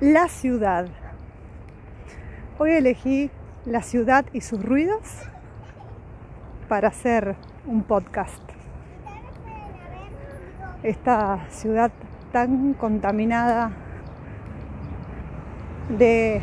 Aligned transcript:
la 0.00 0.28
ciudad. 0.28 0.86
Hoy 2.58 2.72
elegí 2.72 3.30
la 3.64 3.82
ciudad 3.82 4.24
y 4.32 4.40
sus 4.40 4.62
ruidos 4.62 5.00
para 6.68 6.88
hacer 6.88 7.36
un 7.66 7.82
podcast. 7.84 8.42
Esta 10.82 11.46
ciudad 11.50 11.92
tan 12.32 12.74
contaminada 12.74 13.70
de 15.96 16.42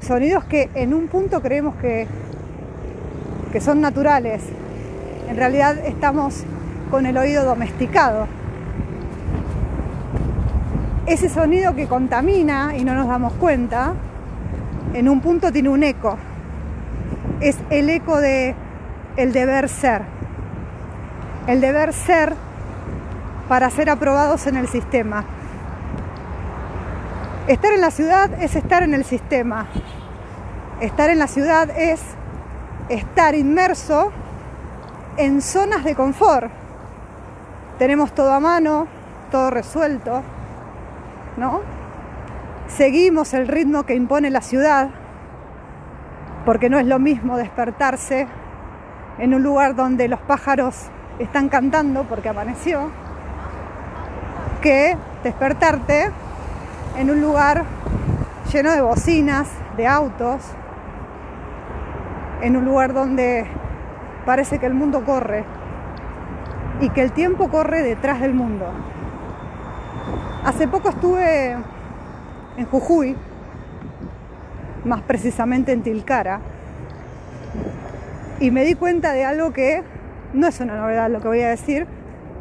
sonidos 0.00 0.44
que 0.44 0.68
en 0.74 0.92
un 0.92 1.08
punto 1.08 1.40
creemos 1.40 1.74
que, 1.76 2.06
que 3.52 3.60
son 3.60 3.80
naturales. 3.80 4.42
En 5.28 5.36
realidad 5.36 5.78
estamos 5.78 6.44
con 6.90 7.06
el 7.06 7.16
oído 7.16 7.44
domesticado 7.44 8.28
ese 11.06 11.28
sonido 11.28 11.74
que 11.74 11.86
contamina 11.86 12.76
y 12.76 12.84
no 12.84 12.94
nos 12.94 13.08
damos 13.08 13.32
cuenta, 13.34 13.94
en 14.94 15.08
un 15.08 15.20
punto 15.20 15.52
tiene 15.52 15.68
un 15.68 15.82
eco. 15.82 16.16
Es 17.40 17.58
el 17.70 17.90
eco 17.90 18.18
de 18.18 18.54
el 19.16 19.32
deber 19.32 19.68
ser. 19.68 20.02
El 21.46 21.60
deber 21.60 21.92
ser 21.92 22.34
para 23.48 23.68
ser 23.70 23.90
aprobados 23.90 24.46
en 24.46 24.56
el 24.56 24.68
sistema. 24.68 25.24
Estar 27.48 27.72
en 27.72 27.82
la 27.82 27.90
ciudad 27.90 28.30
es 28.42 28.56
estar 28.56 28.82
en 28.82 28.94
el 28.94 29.04
sistema. 29.04 29.66
Estar 30.80 31.10
en 31.10 31.18
la 31.18 31.26
ciudad 31.26 31.68
es 31.76 32.00
estar 32.88 33.34
inmerso 33.34 34.10
en 35.18 35.42
zonas 35.42 35.84
de 35.84 35.94
confort. 35.94 36.50
Tenemos 37.78 38.14
todo 38.14 38.32
a 38.32 38.40
mano, 38.40 38.86
todo 39.30 39.50
resuelto, 39.50 40.22
¿no? 41.36 41.60
Seguimos 42.68 43.34
el 43.34 43.48
ritmo 43.48 43.84
que 43.84 43.94
impone 43.94 44.30
la 44.30 44.40
ciudad, 44.40 44.90
porque 46.44 46.68
no 46.70 46.78
es 46.78 46.86
lo 46.86 46.98
mismo 46.98 47.36
despertarse 47.36 48.26
en 49.18 49.34
un 49.34 49.42
lugar 49.42 49.74
donde 49.74 50.08
los 50.08 50.20
pájaros 50.20 50.88
están 51.18 51.48
cantando 51.48 52.04
porque 52.04 52.28
amaneció, 52.28 52.90
que 54.60 54.96
despertarte 55.22 56.10
en 56.96 57.10
un 57.10 57.20
lugar 57.20 57.64
lleno 58.52 58.72
de 58.72 58.80
bocinas, 58.80 59.48
de 59.76 59.86
autos, 59.86 60.42
en 62.40 62.56
un 62.56 62.64
lugar 62.64 62.92
donde 62.92 63.46
parece 64.26 64.58
que 64.58 64.66
el 64.66 64.74
mundo 64.74 65.04
corre 65.04 65.44
y 66.80 66.90
que 66.90 67.02
el 67.02 67.12
tiempo 67.12 67.48
corre 67.48 67.82
detrás 67.82 68.20
del 68.20 68.34
mundo. 68.34 68.66
Hace 70.44 70.68
poco 70.68 70.90
estuve 70.90 71.56
en 72.58 72.66
Jujuy, 72.70 73.16
más 74.84 75.00
precisamente 75.00 75.72
en 75.72 75.82
Tilcara, 75.82 76.40
y 78.40 78.50
me 78.50 78.62
di 78.66 78.74
cuenta 78.74 79.12
de 79.12 79.24
algo 79.24 79.54
que 79.54 79.82
no 80.34 80.46
es 80.46 80.60
una 80.60 80.76
novedad 80.76 81.08
lo 81.08 81.22
que 81.22 81.28
voy 81.28 81.40
a 81.40 81.48
decir, 81.48 81.86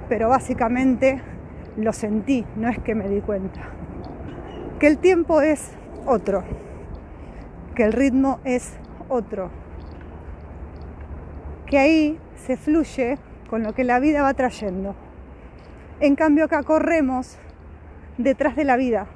pero 0.09 0.27
básicamente 0.27 1.21
lo 1.77 1.93
sentí, 1.93 2.45
no 2.57 2.67
es 2.67 2.77
que 2.79 2.93
me 2.93 3.07
di 3.07 3.21
cuenta. 3.21 3.61
Que 4.79 4.87
el 4.87 4.97
tiempo 4.97 5.39
es 5.39 5.71
otro, 6.05 6.43
que 7.73 7.85
el 7.85 7.93
ritmo 7.93 8.41
es 8.43 8.73
otro, 9.07 9.49
que 11.67 11.79
ahí 11.79 12.19
se 12.45 12.57
fluye 12.57 13.17
con 13.49 13.63
lo 13.63 13.71
que 13.73 13.85
la 13.85 14.01
vida 14.01 14.23
va 14.23 14.33
trayendo. 14.33 14.93
En 16.01 16.17
cambio 16.17 16.43
acá 16.43 16.63
corremos 16.63 17.37
detrás 18.23 18.55
de 18.55 18.63
la 18.63 18.77
vida. 18.77 19.07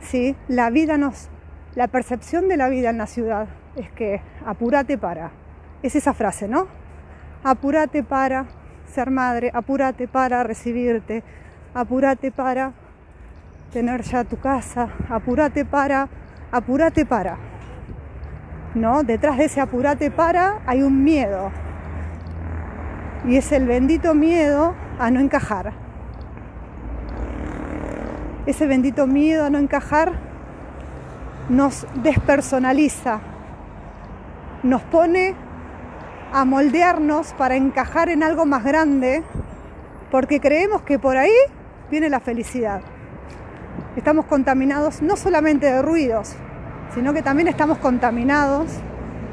¿Sí? 0.00 0.36
La 0.48 0.70
vida 0.70 0.96
nos, 0.96 1.28
la 1.74 1.88
percepción 1.88 2.48
de 2.48 2.56
la 2.56 2.68
vida 2.68 2.90
en 2.90 2.98
la 2.98 3.06
ciudad 3.06 3.48
es 3.74 3.90
que 3.92 4.20
apúrate 4.46 4.98
para. 4.98 5.32
Es 5.82 5.96
esa 5.96 6.12
frase, 6.14 6.46
¿no? 6.46 6.68
Apúrate 7.42 8.02
para 8.02 8.46
ser 8.86 9.10
madre, 9.10 9.50
apúrate 9.52 10.06
para 10.06 10.42
recibirte, 10.44 11.24
apúrate 11.74 12.30
para 12.30 12.72
tener 13.72 14.02
ya 14.02 14.24
tu 14.24 14.38
casa, 14.38 14.88
apúrate 15.08 15.64
para, 15.64 16.08
apúrate 16.52 17.04
para. 17.04 17.38
¿No? 18.74 19.02
Detrás 19.02 19.38
de 19.38 19.44
ese 19.44 19.60
apúrate 19.60 20.10
para 20.10 20.60
hay 20.66 20.82
un 20.82 21.02
miedo. 21.02 21.50
Y 23.26 23.36
es 23.36 23.52
el 23.52 23.66
bendito 23.66 24.14
miedo 24.14 24.74
a 24.98 25.10
no 25.10 25.20
encajar 25.20 25.83
ese 28.46 28.66
bendito 28.66 29.06
miedo 29.06 29.44
a 29.44 29.50
no 29.50 29.58
encajar 29.58 30.12
nos 31.48 31.86
despersonaliza, 32.02 33.20
nos 34.62 34.82
pone 34.82 35.34
a 36.32 36.44
moldearnos 36.44 37.32
para 37.34 37.56
encajar 37.56 38.08
en 38.08 38.22
algo 38.22 38.46
más 38.46 38.64
grande, 38.64 39.22
porque 40.10 40.40
creemos 40.40 40.82
que 40.82 40.98
por 40.98 41.16
ahí 41.16 41.34
viene 41.90 42.08
la 42.08 42.20
felicidad. 42.20 42.80
Estamos 43.96 44.26
contaminados 44.26 45.02
no 45.02 45.16
solamente 45.16 45.66
de 45.66 45.82
ruidos, 45.82 46.34
sino 46.94 47.12
que 47.12 47.22
también 47.22 47.48
estamos 47.48 47.78
contaminados 47.78 48.66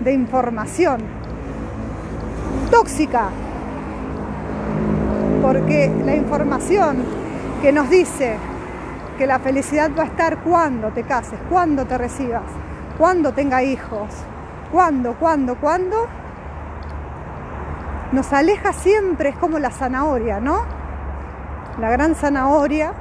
de 0.04 0.14
información 0.14 1.02
tóxica, 2.70 3.30
porque 5.42 5.92
la 6.06 6.16
información 6.16 6.98
que 7.62 7.72
nos 7.72 7.90
dice 7.90 8.38
que 9.18 9.28
la 9.28 9.40
felicidad 9.40 9.92
va 9.98 10.04
a 10.04 10.08
estar 10.08 10.38
cuando 10.40 10.90
te 10.90 11.04
cases, 11.04 11.40
cuando 11.50 11.86
te 11.86 11.98
recibas, 11.98 12.44
cuando 12.98 13.34
tenga 13.34 13.64
hijos, 13.64 14.10
cuando, 14.72 15.16
cuando, 15.16 15.56
cuando. 15.56 16.08
Nos 18.12 18.34
aleja 18.34 18.74
siempre, 18.74 19.30
es 19.30 19.38
como 19.38 19.58
la 19.58 19.72
zanahoria, 19.72 20.40
¿no? 20.40 20.64
La 21.80 21.90
gran 21.90 22.16
zanahoria 22.16 22.94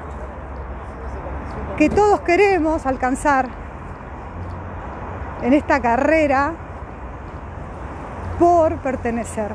que 1.77 1.89
todos 1.89 2.21
queremos 2.21 2.87
alcanzar 2.87 3.49
en 5.43 5.53
esta 5.53 5.81
carrera 5.81 6.53
por 8.39 8.77
pertenecer. 8.77 9.53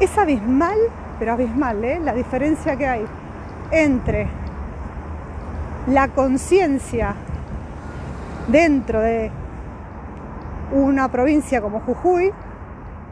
Es 0.00 0.16
abismal, 0.18 0.78
pero 1.18 1.32
abismal, 1.32 1.84
¿eh? 1.84 2.00
La 2.00 2.12
diferencia 2.12 2.76
que 2.76 2.86
hay 2.86 3.06
entre 3.70 4.28
la 5.86 6.08
conciencia 6.08 7.14
dentro 8.48 9.00
de 9.00 9.30
una 10.72 11.08
provincia 11.08 11.60
como 11.60 11.80
Jujuy 11.80 12.32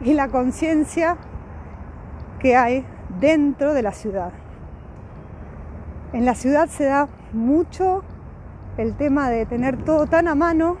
y 0.01 0.13
la 0.13 0.27
conciencia 0.29 1.17
que 2.39 2.55
hay 2.55 2.85
dentro 3.19 3.73
de 3.73 3.81
la 3.81 3.91
ciudad. 3.91 4.31
En 6.13 6.25
la 6.25 6.35
ciudad 6.35 6.67
se 6.69 6.85
da 6.85 7.07
mucho 7.33 8.03
el 8.77 8.95
tema 8.95 9.29
de 9.29 9.45
tener 9.45 9.83
todo 9.83 10.05
tan 10.05 10.27
a 10.27 10.35
mano 10.35 10.77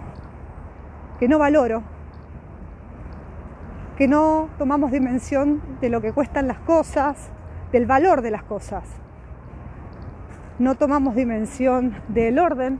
que 1.19 1.27
no 1.27 1.39
valoro, 1.39 1.81
que 3.97 4.07
no 4.07 4.49
tomamos 4.59 4.91
dimensión 4.91 5.61
de 5.81 5.89
lo 5.89 5.99
que 5.99 6.13
cuestan 6.13 6.47
las 6.47 6.59
cosas, 6.59 7.29
del 7.71 7.87
valor 7.87 8.21
de 8.21 8.31
las 8.31 8.43
cosas 8.43 8.83
no 10.59 10.75
tomamos 10.75 11.15
dimensión 11.15 11.95
del 12.07 12.39
orden 12.39 12.79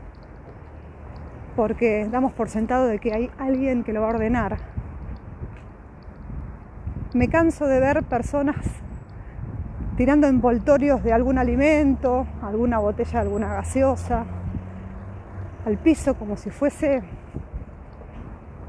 porque 1.54 2.08
damos 2.10 2.32
por 2.32 2.48
sentado 2.48 2.86
de 2.86 2.98
que 2.98 3.12
hay 3.12 3.30
alguien 3.38 3.84
que 3.84 3.92
lo 3.92 4.00
va 4.00 4.08
a 4.08 4.10
ordenar. 4.10 4.58
Me 7.14 7.28
canso 7.28 7.66
de 7.66 7.80
ver 7.80 8.02
personas 8.04 8.56
tirando 9.96 10.26
envoltorios 10.28 11.02
de 11.02 11.12
algún 11.12 11.38
alimento, 11.38 12.26
alguna 12.42 12.78
botella 12.78 13.20
alguna 13.20 13.54
gaseosa, 13.54 14.24
al 15.66 15.78
piso 15.78 16.14
como 16.14 16.36
si 16.36 16.50
fuese 16.50 17.02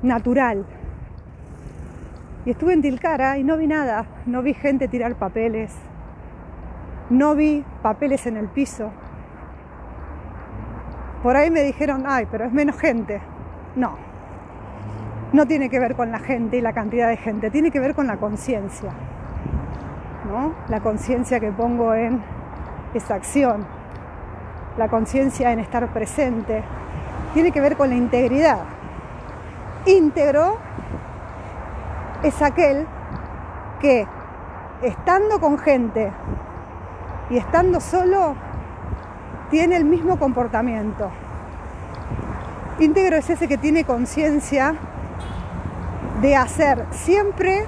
natural. 0.02 0.66
Y 2.46 2.52
estuve 2.52 2.74
en 2.74 2.82
Tilcara 2.82 3.38
y 3.38 3.44
no 3.44 3.58
vi 3.58 3.68
nada, 3.68 4.06
no 4.26 4.42
vi 4.42 4.54
gente 4.54 4.88
tirar 4.88 5.16
papeles, 5.16 5.76
no 7.10 7.36
vi 7.36 7.64
papeles 7.82 8.26
en 8.28 8.38
el 8.38 8.48
piso. 8.48 8.92
Por 11.24 11.36
ahí 11.36 11.52
me 11.52 11.62
dijeron, 11.62 12.04
ay, 12.08 12.28
pero 12.32 12.46
es 12.46 12.54
menos 12.54 12.78
gente. 12.78 13.22
No, 13.76 13.98
no 15.34 15.46
tiene 15.46 15.70
que 15.70 15.80
ver 15.80 15.96
con 15.96 16.12
la 16.12 16.20
gente 16.20 16.58
y 16.58 16.62
la 16.62 16.74
cantidad 16.74 17.08
de 17.08 17.18
gente, 17.18 17.52
tiene 17.52 17.72
que 17.72 17.80
ver 17.80 17.94
con 17.94 18.08
la 18.08 18.18
conciencia. 18.18 18.92
¿no? 20.30 20.54
La 20.70 20.80
conciencia 20.80 21.40
que 21.40 21.52
pongo 21.52 21.94
en 21.94 22.22
esa 22.94 23.16
acción, 23.16 23.66
la 24.78 24.88
conciencia 24.88 25.52
en 25.52 25.60
estar 25.60 25.88
presente, 25.90 26.64
tiene 27.34 27.52
que 27.52 27.62
ver 27.62 27.76
con 27.76 27.90
la 27.90 27.96
integridad. 27.96 28.60
Íntegro 29.86 30.58
es 32.24 32.42
aquel 32.42 32.86
que 33.80 34.06
estando 34.82 35.40
con 35.40 35.58
gente 35.58 36.12
y 37.30 37.38
estando 37.38 37.80
solo, 37.80 38.36
tiene 39.50 39.78
el 39.78 39.86
mismo 39.86 40.18
comportamiento. 40.18 41.12
Íntegro 42.80 43.18
es 43.18 43.30
ese 43.30 43.48
que 43.48 43.58
tiene 43.58 43.84
conciencia 43.84 44.76
de 46.22 46.36
hacer 46.36 46.86
siempre 46.92 47.66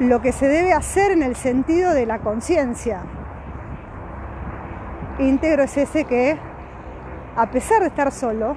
lo 0.00 0.20
que 0.20 0.32
se 0.32 0.48
debe 0.48 0.72
hacer 0.72 1.12
en 1.12 1.22
el 1.22 1.36
sentido 1.36 1.92
de 1.92 2.06
la 2.06 2.18
conciencia. 2.18 3.00
Íntegro 5.18 5.62
es 5.62 5.76
ese 5.76 6.04
que, 6.04 6.36
a 7.36 7.46
pesar 7.46 7.80
de 7.80 7.88
estar 7.88 8.12
solo, 8.12 8.56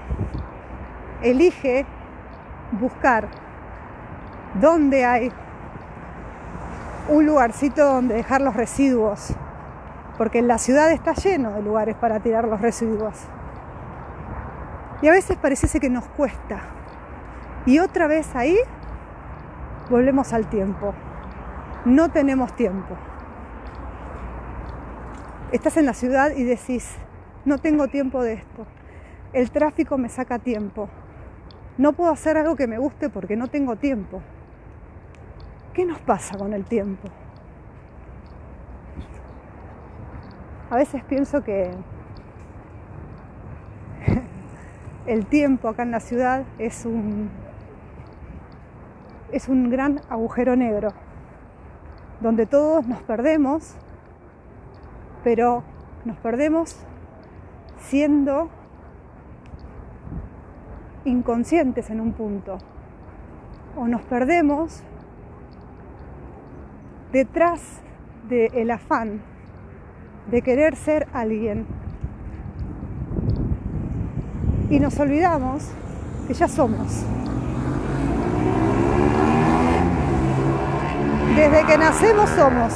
elige 1.21 1.85
buscar 2.71 3.27
dónde 4.59 5.05
hay 5.05 5.31
un 7.09 7.25
lugarcito 7.25 7.85
donde 7.85 8.15
dejar 8.15 8.41
los 8.41 8.55
residuos, 8.55 9.33
porque 10.17 10.41
la 10.41 10.57
ciudad 10.57 10.91
está 10.91 11.13
lleno 11.13 11.51
de 11.51 11.61
lugares 11.63 11.95
para 11.95 12.19
tirar 12.19 12.47
los 12.47 12.61
residuos. 12.61 13.15
Y 15.01 15.07
a 15.07 15.11
veces 15.11 15.37
parece 15.37 15.79
que 15.79 15.89
nos 15.89 16.05
cuesta. 16.09 16.59
Y 17.65 17.79
otra 17.79 18.07
vez 18.07 18.35
ahí 18.35 18.57
volvemos 19.89 20.33
al 20.33 20.47
tiempo. 20.49 20.93
No 21.85 22.09
tenemos 22.09 22.55
tiempo. 22.55 22.95
Estás 25.51 25.77
en 25.77 25.85
la 25.85 25.93
ciudad 25.93 26.31
y 26.35 26.43
decís, 26.43 26.95
no 27.45 27.57
tengo 27.57 27.87
tiempo 27.87 28.21
de 28.21 28.33
esto. 28.33 28.67
El 29.33 29.49
tráfico 29.51 29.97
me 29.97 30.09
saca 30.09 30.37
tiempo. 30.37 30.89
No 31.77 31.93
puedo 31.93 32.11
hacer 32.11 32.37
algo 32.37 32.55
que 32.55 32.67
me 32.67 32.77
guste 32.77 33.09
porque 33.09 33.35
no 33.35 33.47
tengo 33.47 33.77
tiempo. 33.77 34.21
¿Qué 35.73 35.85
nos 35.85 35.99
pasa 35.99 36.37
con 36.37 36.53
el 36.53 36.65
tiempo? 36.65 37.07
A 40.71 40.75
veces 40.75 41.03
pienso 41.03 41.43
que 41.43 41.71
el 45.05 45.25
tiempo 45.27 45.67
acá 45.67 45.83
en 45.83 45.91
la 45.91 45.99
ciudad 45.99 46.43
es 46.57 46.85
un, 46.85 47.29
es 49.31 49.47
un 49.47 49.69
gran 49.69 50.01
agujero 50.09 50.55
negro, 50.55 50.89
donde 52.19 52.45
todos 52.47 52.87
nos 52.87 53.01
perdemos, 53.03 53.75
pero 55.23 55.63
nos 56.03 56.17
perdemos 56.17 56.77
siendo 57.77 58.49
inconscientes 61.05 61.89
en 61.89 62.01
un 62.01 62.13
punto, 62.13 62.57
o 63.75 63.87
nos 63.87 64.01
perdemos 64.01 64.83
detrás 67.11 67.61
del 68.27 68.69
afán 68.71 69.21
de 70.29 70.41
querer 70.41 70.75
ser 70.75 71.07
alguien. 71.13 71.65
Y 74.69 74.79
nos 74.79 74.99
olvidamos 74.99 75.67
que 76.27 76.33
ya 76.33 76.47
somos. 76.47 77.03
Desde 81.35 81.65
que 81.65 81.77
nacemos 81.77 82.29
somos. 82.31 82.73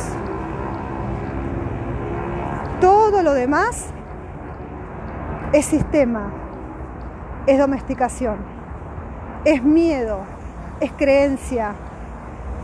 Todo 2.82 3.22
lo 3.22 3.34
demás 3.34 3.94
es 5.54 5.66
sistema, 5.66 6.32
es 7.46 7.60
domesticación, 7.60 8.38
es 9.46 9.64
miedo, 9.64 10.22
es 10.80 10.92
creencia, 10.92 11.76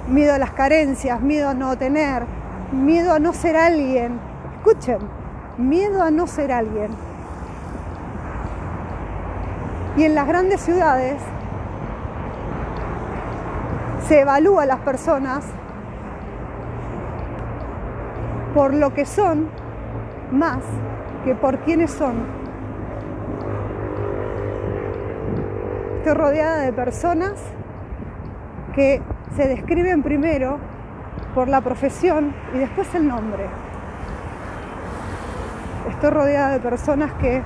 miedo 0.10 0.34
a 0.34 0.38
las 0.38 0.52
carencias, 0.52 1.22
miedo 1.22 1.50
a 1.50 1.54
no 1.54 1.78
tener, 1.78 2.24
miedo 2.72 3.14
a 3.14 3.20
no 3.20 3.34
ser 3.34 3.56
alguien. 3.56 4.20
Escuchen, 4.58 5.00
miedo 5.58 6.02
a 6.02 6.12
no 6.12 6.28
ser 6.28 6.52
alguien. 6.52 6.90
Y 9.98 10.04
en 10.04 10.16
las 10.16 10.28
grandes 10.28 10.62
ciudades 10.62 11.22
se 14.08 14.22
evalúa 14.22 14.64
a 14.64 14.66
las 14.66 14.80
personas 14.80 15.46
por 18.54 18.74
lo 18.74 18.94
que 18.94 19.06
son 19.06 19.50
más 20.32 20.60
que 21.24 21.36
por 21.36 21.60
quienes 21.60 21.92
son. 21.92 22.40
Estoy 25.98 26.14
rodeada 26.14 26.62
de 26.62 26.74
personas 26.74 27.34
que 28.74 29.02
se 29.36 29.48
describen 29.48 30.04
primero 30.04 30.60
por 31.36 31.48
la 31.48 31.62
profesión 31.62 32.34
y 32.54 32.58
después 32.58 32.94
el 32.96 33.08
nombre. 33.08 33.46
Estoy 35.90 36.10
rodeada 36.10 36.50
de 36.52 36.60
personas 36.60 37.12
que 37.14 37.42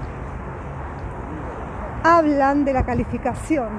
hablan 2.04 2.66
de 2.66 2.74
la 2.74 2.84
calificación, 2.84 3.70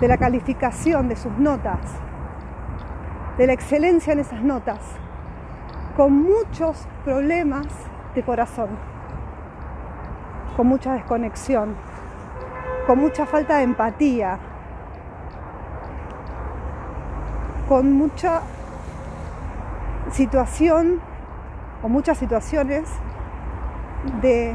de 0.00 0.08
la 0.08 0.16
calificación 0.16 1.08
de 1.08 1.16
sus 1.16 1.32
notas, 1.38 1.80
de 3.38 3.46
la 3.46 3.52
excelencia 3.52 4.12
en 4.12 4.20
esas 4.20 4.42
notas, 4.42 4.80
con 5.96 6.22
muchos 6.22 6.86
problemas 7.04 7.66
de 8.14 8.22
corazón, 8.22 8.70
con 10.56 10.66
mucha 10.66 10.94
desconexión, 10.94 11.74
con 12.86 12.98
mucha 12.98 13.26
falta 13.26 13.58
de 13.58 13.64
empatía, 13.64 14.38
con 17.72 17.90
mucha 17.94 18.42
situación 20.10 21.00
o 21.82 21.88
muchas 21.88 22.18
situaciones 22.18 22.86
de 24.20 24.54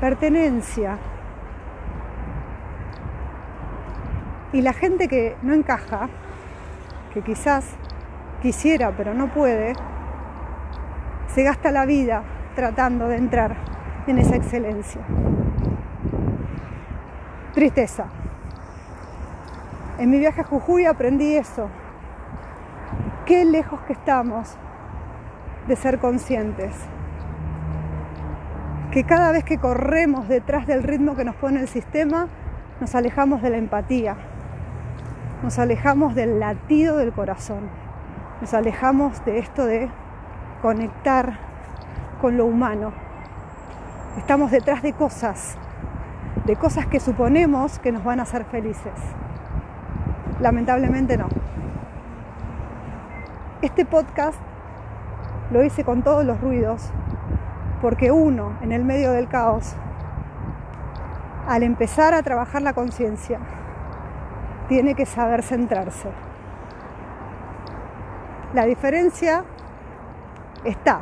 pertenencia. 0.00 0.98
Y 4.52 4.62
la 4.62 4.72
gente 4.72 5.06
que 5.06 5.36
no 5.42 5.54
encaja, 5.54 6.08
que 7.14 7.22
quizás 7.22 7.76
quisiera 8.42 8.90
pero 8.96 9.14
no 9.14 9.28
puede, 9.28 9.74
se 11.28 11.44
gasta 11.44 11.70
la 11.70 11.86
vida 11.86 12.24
tratando 12.56 13.06
de 13.06 13.18
entrar 13.18 13.54
en 14.08 14.18
esa 14.18 14.34
excelencia. 14.34 15.02
Tristeza. 17.54 18.06
En 20.00 20.10
mi 20.10 20.18
viaje 20.18 20.40
a 20.40 20.44
Jujuy 20.44 20.84
aprendí 20.84 21.36
eso, 21.36 21.70
qué 23.26 23.44
lejos 23.44 23.80
que 23.82 23.92
estamos 23.92 24.56
de 25.66 25.74
ser 25.74 25.98
conscientes. 25.98 26.72
Que 28.92 29.02
cada 29.04 29.32
vez 29.32 29.42
que 29.44 29.58
corremos 29.58 30.28
detrás 30.28 30.66
del 30.66 30.84
ritmo 30.84 31.16
que 31.16 31.24
nos 31.24 31.34
pone 31.34 31.60
el 31.60 31.68
sistema, 31.68 32.28
nos 32.80 32.94
alejamos 32.94 33.42
de 33.42 33.50
la 33.50 33.56
empatía, 33.56 34.16
nos 35.42 35.58
alejamos 35.58 36.14
del 36.14 36.38
latido 36.38 36.96
del 36.96 37.12
corazón, 37.12 37.68
nos 38.40 38.54
alejamos 38.54 39.22
de 39.24 39.38
esto 39.38 39.66
de 39.66 39.90
conectar 40.62 41.38
con 42.20 42.36
lo 42.36 42.46
humano. 42.46 42.92
Estamos 44.18 44.52
detrás 44.52 44.82
de 44.82 44.92
cosas, 44.92 45.58
de 46.44 46.54
cosas 46.54 46.86
que 46.86 47.00
suponemos 47.00 47.80
que 47.80 47.90
nos 47.90 48.04
van 48.04 48.20
a 48.20 48.22
hacer 48.22 48.44
felices. 48.44 48.94
Lamentablemente 50.40 51.18
no. 51.18 51.28
Este 53.66 53.84
podcast 53.84 54.38
lo 55.50 55.64
hice 55.64 55.82
con 55.82 56.04
todos 56.04 56.24
los 56.24 56.40
ruidos 56.40 56.88
porque 57.82 58.12
uno, 58.12 58.56
en 58.60 58.70
el 58.70 58.84
medio 58.84 59.10
del 59.10 59.26
caos, 59.26 59.74
al 61.48 61.64
empezar 61.64 62.14
a 62.14 62.22
trabajar 62.22 62.62
la 62.62 62.74
conciencia, 62.74 63.40
tiene 64.68 64.94
que 64.94 65.04
saber 65.04 65.42
centrarse. 65.42 66.10
La 68.54 68.66
diferencia 68.66 69.42
está 70.62 71.00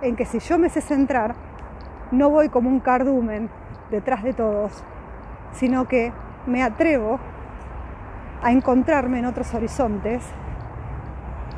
en 0.00 0.16
que 0.16 0.24
si 0.24 0.38
yo 0.38 0.56
me 0.56 0.70
sé 0.70 0.80
centrar, 0.80 1.34
no 2.12 2.30
voy 2.30 2.48
como 2.48 2.70
un 2.70 2.80
cardumen 2.80 3.50
detrás 3.90 4.22
de 4.22 4.32
todos, 4.32 4.82
sino 5.52 5.86
que 5.86 6.14
me 6.46 6.62
atrevo 6.62 7.20
a 8.42 8.52
encontrarme 8.52 9.18
en 9.18 9.26
otros 9.26 9.52
horizontes 9.52 10.24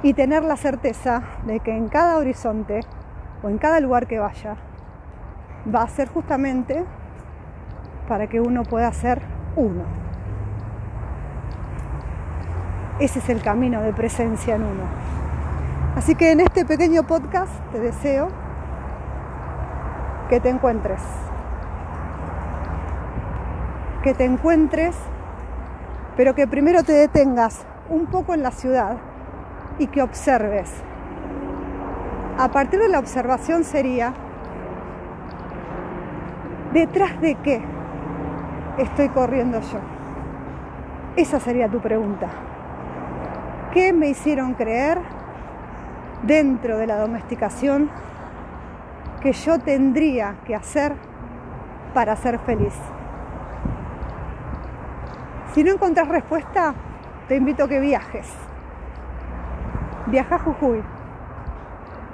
y 0.02 0.14
tener 0.14 0.42
la 0.42 0.56
certeza 0.56 1.23
de 1.47 1.61
que 1.61 1.76
en 1.76 1.88
cada 1.88 2.16
horizonte 2.16 2.80
o 3.42 3.49
en 3.49 3.59
cada 3.59 3.80
lugar 3.80 4.06
que 4.06 4.18
vaya 4.18 4.56
va 5.73 5.82
a 5.82 5.88
ser 5.88 6.09
justamente 6.09 6.85
para 8.09 8.26
que 8.26 8.40
uno 8.40 8.64
pueda 8.64 8.92
ser 8.92 9.23
uno. 9.54 9.85
Ese 12.99 13.21
es 13.21 13.28
el 13.28 13.42
camino 13.42 13.80
de 13.80 13.92
presencia 13.92 14.56
en 14.56 14.62
uno. 14.62 14.85
Así 15.97 16.14
que 16.14 16.32
en 16.32 16.40
este 16.40 16.64
pequeño 16.64 17.04
podcast 17.04 17.52
te 17.71 17.78
deseo 17.78 18.28
que 20.28 20.40
te 20.40 20.49
encuentres. 20.49 21.00
Que 24.02 24.14
te 24.14 24.25
encuentres, 24.25 24.97
pero 26.16 26.35
que 26.35 26.49
primero 26.49 26.82
te 26.82 26.92
detengas 26.92 27.64
un 27.88 28.06
poco 28.06 28.35
en 28.35 28.42
la 28.42 28.50
ciudad 28.50 28.97
y 29.83 29.89
que 29.89 30.01
observes. 30.01 30.71
A 32.39 32.49
partir 32.53 32.79
de 32.79 32.89
la 32.89 33.01
observación 33.01 33.65
sería 33.65 34.15
¿Detrás 36.73 37.21
de 37.21 37.35
qué 37.35 37.61
estoy 38.79 39.09
corriendo 39.09 39.61
yo? 39.61 39.79
Esa 41.17 41.39
sería 41.39 41.69
tu 41.69 41.81
pregunta. 41.81 42.29
¿Qué 43.75 43.93
me 43.93 44.09
hicieron 44.09 44.55
creer 44.55 44.99
dentro 46.23 46.79
de 46.79 46.87
la 46.87 46.97
domesticación 46.97 47.91
que 49.21 49.33
yo 49.33 49.59
tendría 49.59 50.37
que 50.47 50.55
hacer 50.55 50.95
para 51.93 52.17
ser 52.17 52.39
feliz? 52.39 52.75
Si 55.53 55.62
no 55.65 55.73
encontrás 55.73 56.09
respuesta, 56.09 56.73
te 57.29 57.37
invito 57.37 57.65
a 57.65 57.69
que 57.69 57.81
viajes. 57.81 58.33
Viaja 60.12 60.35
a 60.35 60.38
Jujuy, 60.40 60.83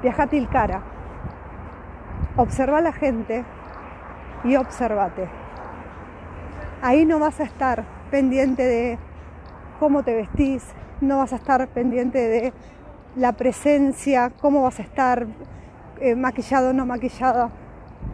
viaja 0.03 0.23
a 0.23 0.27
Tilcara, 0.29 0.83
observa 2.37 2.79
a 2.79 2.81
la 2.81 2.93
gente 2.93 3.45
y 4.45 4.55
observate. 4.55 5.29
Ahí 6.81 7.05
no 7.05 7.19
vas 7.19 7.41
a 7.41 7.43
estar 7.43 7.85
pendiente 8.13 8.63
de 8.63 8.99
cómo 9.81 10.05
te 10.05 10.15
vestís, 10.15 10.65
no 11.01 11.19
vas 11.19 11.33
a 11.33 11.37
estar 11.37 11.67
pendiente 11.67 12.21
de 12.21 12.53
la 13.17 13.33
presencia, 13.33 14.31
cómo 14.41 14.63
vas 14.63 14.79
a 14.79 14.83
estar 14.83 15.27
eh, 16.01 16.15
maquillado 16.15 16.71
o 16.71 16.73
no 16.73 16.87
maquillado, 16.87 17.51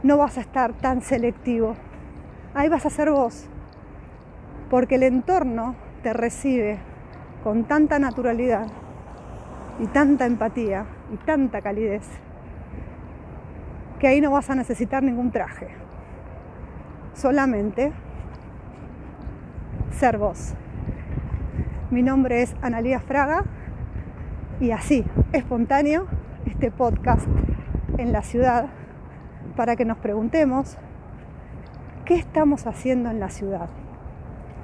no 0.02 0.16
vas 0.16 0.38
a 0.38 0.40
estar 0.40 0.72
tan 0.72 1.02
selectivo. 1.02 1.76
Ahí 2.54 2.70
vas 2.70 2.86
a 2.86 2.88
ser 2.90 3.10
vos, 3.10 3.50
porque 4.70 4.94
el 4.94 5.02
entorno 5.02 5.74
te 6.02 6.14
recibe 6.14 6.78
con 7.42 7.64
tanta 7.64 7.98
naturalidad 7.98 8.66
y 9.78 9.86
tanta 9.86 10.26
empatía 10.26 10.86
y 11.12 11.16
tanta 11.16 11.60
calidez 11.60 12.06
que 13.98 14.08
ahí 14.08 14.20
no 14.20 14.30
vas 14.30 14.50
a 14.50 14.54
necesitar 14.54 15.02
ningún 15.02 15.30
traje. 15.30 15.68
Solamente 17.14 17.92
ser 19.90 20.18
vos. 20.18 20.54
Mi 21.90 22.02
nombre 22.02 22.42
es 22.42 22.54
Analía 22.60 23.00
Fraga 23.00 23.44
y 24.60 24.72
así, 24.72 25.04
espontáneo, 25.32 26.06
este 26.46 26.70
podcast 26.70 27.26
en 27.98 28.12
la 28.12 28.22
ciudad 28.22 28.66
para 29.56 29.76
que 29.76 29.84
nos 29.84 29.98
preguntemos 29.98 30.76
qué 32.04 32.16
estamos 32.16 32.66
haciendo 32.66 33.10
en 33.10 33.20
la 33.20 33.30
ciudad. 33.30 33.68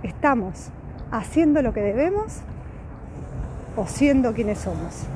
¿Estamos 0.03 0.73
haciendo 1.11 1.63
lo 1.63 1.73
que 1.73 1.81
debemos 1.81 2.43
o 3.77 3.87
siendo 3.87 4.33
quienes 4.33 4.59
somos? 4.59 5.07